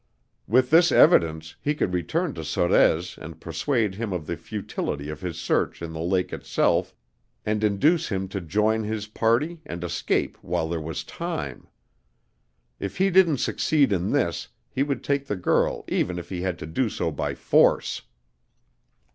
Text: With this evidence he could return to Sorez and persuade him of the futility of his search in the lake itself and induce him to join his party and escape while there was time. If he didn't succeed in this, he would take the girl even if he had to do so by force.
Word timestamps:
With 0.47 0.71
this 0.71 0.91
evidence 0.91 1.57
he 1.61 1.75
could 1.75 1.93
return 1.93 2.33
to 2.33 2.41
Sorez 2.43 3.19
and 3.19 3.39
persuade 3.39 3.93
him 3.93 4.13
of 4.13 4.25
the 4.25 4.35
futility 4.35 5.09
of 5.09 5.21
his 5.21 5.37
search 5.37 5.79
in 5.79 5.93
the 5.93 5.99
lake 6.01 6.33
itself 6.33 6.95
and 7.45 7.63
induce 7.63 8.07
him 8.09 8.27
to 8.29 8.41
join 8.41 8.83
his 8.83 9.05
party 9.05 9.61
and 9.63 9.83
escape 9.83 10.39
while 10.41 10.67
there 10.67 10.81
was 10.81 11.03
time. 11.03 11.67
If 12.79 12.97
he 12.97 13.11
didn't 13.11 13.37
succeed 13.37 13.93
in 13.93 14.11
this, 14.11 14.47
he 14.71 14.81
would 14.81 15.03
take 15.03 15.27
the 15.27 15.35
girl 15.35 15.85
even 15.87 16.17
if 16.17 16.29
he 16.29 16.41
had 16.41 16.57
to 16.57 16.65
do 16.65 16.89
so 16.89 17.11
by 17.11 17.35
force. 17.35 18.01